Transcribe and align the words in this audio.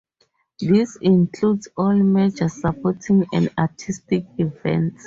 This 0.59 0.95
includes 0.95 1.67
all 1.77 1.93
major 1.93 2.49
sporting 2.49 3.27
and 3.31 3.49
artistic 3.55 4.25
events. 4.39 4.99